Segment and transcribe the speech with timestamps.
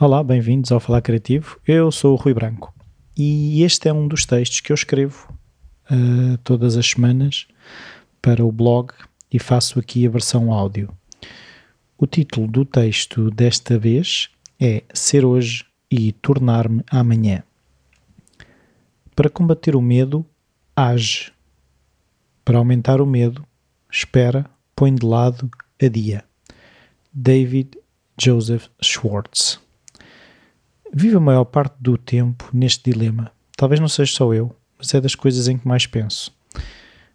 [0.00, 1.60] Olá, bem-vindos ao Falar Criativo.
[1.66, 2.74] Eu sou o Rui Branco
[3.16, 5.32] e este é um dos textos que eu escrevo
[5.88, 7.46] uh, todas as semanas
[8.20, 8.92] para o blog
[9.32, 10.92] e faço aqui a versão áudio.
[11.96, 17.44] O título do texto desta vez é Ser hoje e tornar-me amanhã.
[19.14, 20.26] Para combater o medo,
[20.74, 21.32] age.
[22.44, 23.46] Para aumentar o medo,
[23.88, 25.50] espera, põe de lado,
[25.82, 26.24] adia.
[27.12, 27.78] David
[28.20, 29.60] Joseph Schwartz.
[30.94, 33.32] Vivo a maior parte do tempo neste dilema.
[33.56, 36.34] Talvez não seja só eu, mas é das coisas em que mais penso.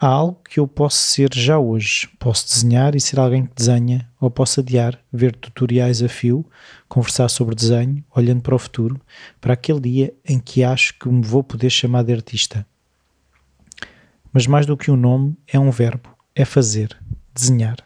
[0.00, 2.08] Há algo que eu posso ser já hoje.
[2.20, 6.46] Posso desenhar e ser alguém que desenha, ou posso adiar, ver tutoriais a fio,
[6.88, 9.00] conversar sobre desenho, olhando para o futuro,
[9.40, 12.64] para aquele dia em que acho que me vou poder chamar de artista.
[14.32, 16.96] Mas mais do que um nome, é um verbo, é fazer,
[17.38, 17.76] desenhar.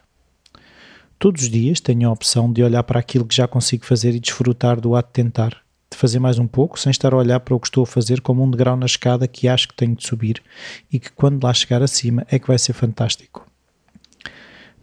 [1.19, 4.19] Todos os dias tenho a opção de olhar para aquilo que já consigo fazer e
[4.19, 7.55] desfrutar do ato de tentar, de fazer mais um pouco, sem estar a olhar para
[7.55, 10.05] o que estou a fazer como um degrau na escada que acho que tenho de
[10.05, 10.41] subir
[10.91, 13.52] e que quando lá chegar acima é que vai ser fantástico.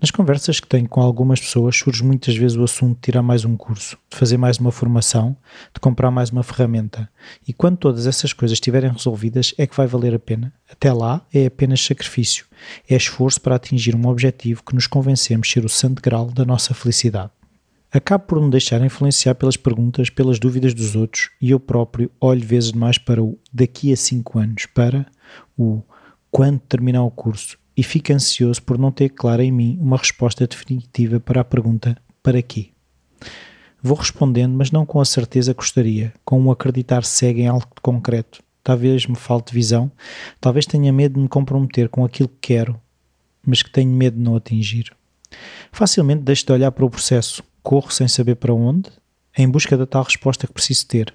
[0.00, 3.44] Nas conversas que tenho com algumas pessoas surge muitas vezes o assunto de tirar mais
[3.44, 5.36] um curso, de fazer mais uma formação,
[5.74, 7.06] de comprar mais uma ferramenta.
[7.46, 10.54] E quando todas essas coisas estiverem resolvidas é que vai valer a pena.
[10.72, 12.46] Até lá é apenas sacrifício,
[12.88, 16.72] é esforço para atingir um objetivo que nos convencemos ser o santo grau da nossa
[16.72, 17.32] felicidade.
[17.92, 22.46] Acabo por me deixar influenciar pelas perguntas, pelas dúvidas dos outros e eu próprio olho
[22.46, 25.04] vezes demais para o daqui a 5 anos, para
[25.58, 25.82] o
[26.30, 30.46] quando terminar o curso e fico ansioso por não ter clara em mim uma resposta
[30.46, 32.70] definitiva para a pergunta para quê?
[33.82, 37.66] Vou respondendo, mas não com a certeza que gostaria, com um acreditar cego em algo
[37.80, 38.42] concreto.
[38.62, 39.90] Talvez me falte visão,
[40.38, 42.78] talvez tenha medo de me comprometer com aquilo que quero,
[43.44, 44.92] mas que tenho medo de não atingir.
[45.72, 48.90] Facilmente deixo de olhar para o processo, corro sem saber para onde,
[49.36, 51.14] em busca da tal resposta que preciso ter.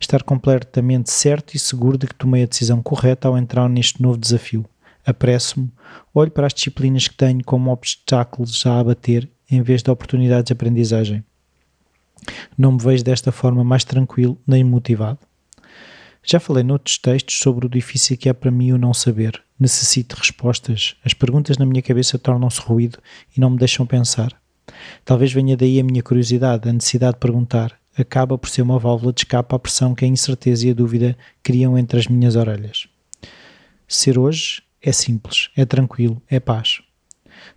[0.00, 4.18] Estar completamente certo e seguro de que tomei a decisão correta ao entrar neste novo
[4.18, 4.66] desafio.
[5.04, 5.70] Apresso-me,
[6.14, 10.52] olho para as disciplinas que tenho como obstáculos a abater em vez de oportunidades de
[10.52, 11.24] aprendizagem.
[12.56, 15.18] Não me vejo desta forma mais tranquilo nem motivado.
[16.24, 19.42] Já falei noutros textos sobre o difícil que é para mim o não saber.
[19.58, 20.96] Necessito respostas.
[21.04, 22.98] As perguntas na minha cabeça tornam-se ruído
[23.36, 24.32] e não me deixam pensar.
[25.04, 27.76] Talvez venha daí a minha curiosidade, a necessidade de perguntar.
[27.98, 31.16] Acaba por ser uma válvula de escape à pressão que a incerteza e a dúvida
[31.42, 32.86] criam entre as minhas orelhas.
[33.88, 36.80] Ser hoje é simples, é tranquilo, é paz.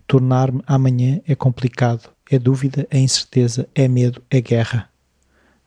[0.07, 4.89] Tornar-me amanhã é complicado, é dúvida, é incerteza, é medo, é guerra.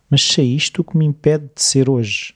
[0.08, 2.34] Mas se é isto que me impede de ser hoje,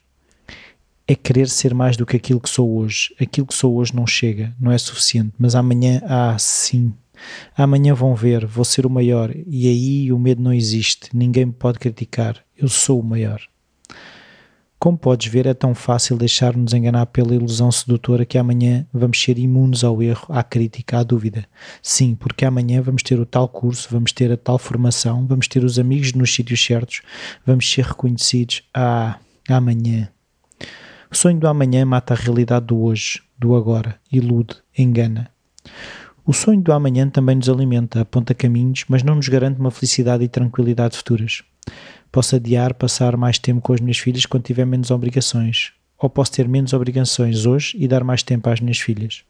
[1.06, 3.14] é querer ser mais do que aquilo que sou hoje.
[3.20, 6.92] Aquilo que sou hoje não chega, não é suficiente, mas amanhã, ah, sim,
[7.56, 11.52] Amanhã vão ver, vou ser o maior e aí o medo não existe, ninguém me
[11.52, 13.40] pode criticar, eu sou o maior.
[14.82, 19.38] Como podes ver, é tão fácil deixar-nos enganar pela ilusão sedutora que amanhã vamos ser
[19.38, 21.46] imunes ao erro, à crítica, à dúvida.
[21.80, 25.62] Sim, porque amanhã vamos ter o tal curso, vamos ter a tal formação, vamos ter
[25.62, 27.00] os amigos nos sítios certos,
[27.46, 28.64] vamos ser reconhecidos.
[28.74, 30.08] Ah, amanhã.
[31.08, 35.30] O sonho do amanhã mata a realidade do hoje, do agora, ilude, engana.
[36.24, 40.22] O sonho do amanhã também nos alimenta, aponta caminhos, mas não nos garante uma felicidade
[40.22, 41.42] e tranquilidade futuras.
[42.12, 46.30] Posso adiar passar mais tempo com as minhas filhas quando tiver menos obrigações, ou posso
[46.30, 49.24] ter menos obrigações hoje e dar mais tempo às minhas filhas.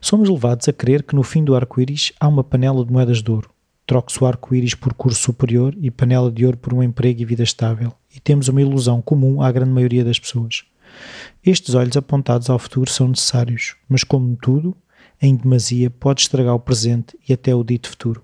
[0.00, 3.30] Somos levados a crer que no fim do arco-íris há uma panela de moedas de
[3.30, 3.50] ouro.
[3.86, 7.42] Troque-se o arco-íris por curso superior e panela de ouro por um emprego e vida
[7.42, 10.64] estável, e temos uma ilusão comum à grande maioria das pessoas.
[11.44, 14.74] Estes olhos apontados ao futuro são necessários, mas como tudo,
[15.20, 18.22] em demasia pode estragar o presente e até o dito futuro.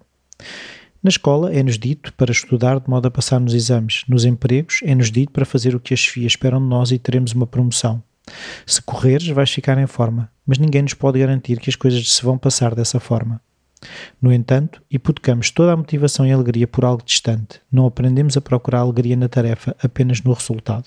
[1.03, 4.03] Na escola é-nos dito para estudar de modo a passar nos exames.
[4.07, 7.33] Nos empregos é-nos dito para fazer o que as FIAs esperam de nós e teremos
[7.33, 8.03] uma promoção.
[8.67, 12.23] Se correres, vais ficar em forma, mas ninguém nos pode garantir que as coisas se
[12.23, 13.41] vão passar dessa forma.
[14.21, 17.61] No entanto, hipotecamos toda a motivação e alegria por algo distante.
[17.73, 20.85] Não aprendemos a procurar alegria na tarefa, apenas no resultado.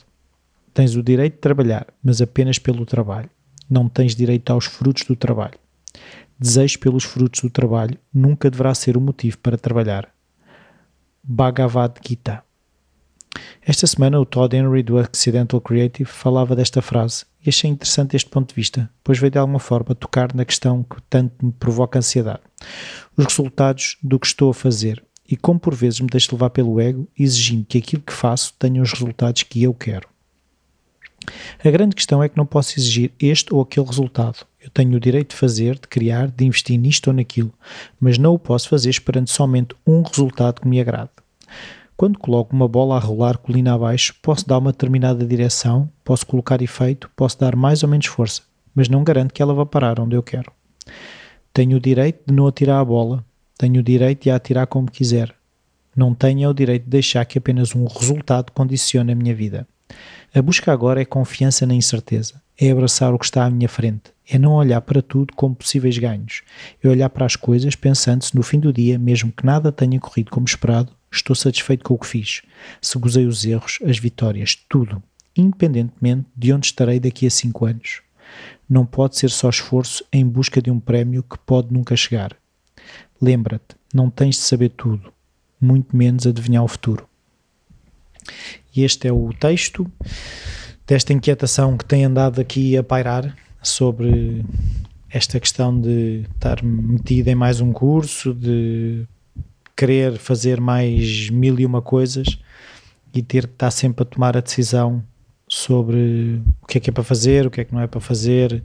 [0.74, 3.30] Tens o direito de trabalhar, mas apenas pelo trabalho.
[3.68, 5.63] Não tens direito aos frutos do trabalho.
[6.40, 10.14] Desejo pelos frutos do trabalho nunca deverá ser o motivo para trabalhar.
[11.24, 12.44] Bhagavad Gita.
[13.62, 18.30] Esta semana o Todd Henry do Accidental Creative falava desta frase e achei interessante este
[18.30, 21.98] ponto de vista, pois veio de alguma forma tocar na questão que tanto me provoca
[21.98, 22.42] ansiedade.
[23.16, 26.80] Os resultados do que estou a fazer e como por vezes me deixo levar pelo
[26.80, 30.08] ego, exigindo que aquilo que faço tenha os resultados que eu quero.
[31.64, 34.46] A grande questão é que não posso exigir este ou aquele resultado.
[34.64, 37.54] Eu tenho o direito de fazer, de criar, de investir nisto ou naquilo,
[38.00, 41.10] mas não o posso fazer esperando somente um resultado que me agrade.
[41.98, 46.62] Quando coloco uma bola a rolar colina abaixo, posso dar uma determinada direção, posso colocar
[46.62, 48.42] efeito, posso dar mais ou menos força,
[48.74, 50.50] mas não garanto que ela vá parar onde eu quero.
[51.54, 53.24] Tenho o direito de não atirar a bola,
[53.58, 55.36] tenho o direito de a atirar como quiser.
[55.94, 59.68] Não tenho o direito de deixar que apenas um resultado condicione a minha vida.
[60.34, 64.12] A busca agora é confiança na incerteza, é abraçar o que está à minha frente,
[64.28, 66.42] é não olhar para tudo como possíveis ganhos,
[66.82, 70.00] é olhar para as coisas pensando se no fim do dia, mesmo que nada tenha
[70.00, 72.42] corrido como esperado, estou satisfeito com o que fiz,
[72.82, 75.02] se gozei os erros, as vitórias, tudo,
[75.36, 78.02] independentemente de onde estarei daqui a cinco anos.
[78.70, 82.36] Não pode ser só esforço em busca de um prémio que pode nunca chegar.
[83.22, 85.12] Lembra-te, não tens de saber tudo,
[85.60, 87.08] muito menos adivinhar o futuro.
[88.76, 89.90] E este é o texto
[90.86, 94.46] desta inquietação que tem andado aqui a pairar sobre
[95.10, 99.06] esta questão de estar metido em mais um curso, de
[99.76, 102.28] querer fazer mais mil e uma coisas
[103.14, 105.04] e ter que estar sempre a tomar a decisão
[105.48, 108.00] sobre o que é que é para fazer, o que é que não é para
[108.00, 108.64] fazer,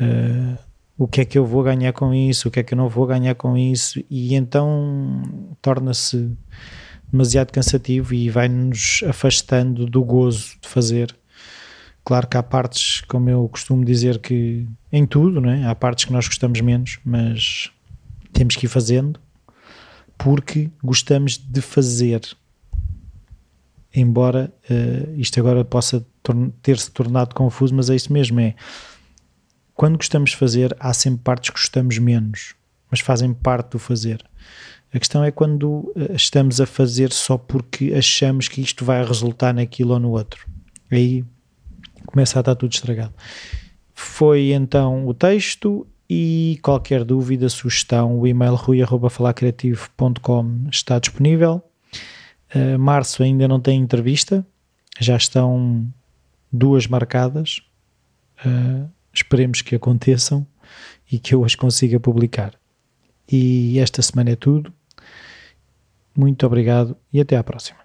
[0.00, 0.58] uh,
[0.98, 2.88] o que é que eu vou ganhar com isso, o que é que eu não
[2.88, 5.22] vou ganhar com isso, e então
[5.62, 6.30] torna-se
[7.10, 11.14] demasiado cansativo e vai-nos afastando do gozo de fazer.
[12.04, 15.64] Claro que há partes, como eu costumo dizer, que em tudo, não é?
[15.64, 17.70] há partes que nós gostamos menos, mas
[18.32, 19.18] temos que ir fazendo
[20.18, 22.20] porque gostamos de fazer.
[23.94, 26.04] Embora uh, isto agora possa
[26.60, 28.54] ter-se tornado confuso, mas é isso mesmo: é
[29.74, 32.54] quando gostamos de fazer, há sempre partes que gostamos menos,
[32.90, 34.24] mas fazem parte do fazer.
[34.92, 39.52] A questão é quando eh, estamos a fazer só porque achamos que isto vai resultar
[39.52, 40.46] naquilo ou no outro.
[40.90, 41.24] Aí
[42.06, 43.12] começa a estar tudo estragado.
[43.94, 51.62] Foi então o texto e qualquer dúvida, sugestão, o e-mail rui.falacreativo.com está disponível.
[52.54, 54.46] Uh, março ainda não tem entrevista,
[55.00, 55.86] já estão
[56.52, 57.62] duas marcadas.
[58.44, 60.46] Uh, esperemos que aconteçam
[61.10, 62.52] e que eu as consiga publicar.
[63.30, 64.72] E esta semana é tudo.
[66.16, 67.78] Muito obrigado e até à próxima.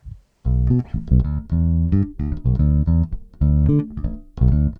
[3.41, 4.73] うん。